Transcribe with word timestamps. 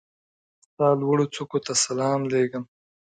ستا 0.65 0.87
لوړوڅوکو 1.01 1.57
ته 1.65 1.73
سلام 1.85 2.19
لېږم 2.31 2.63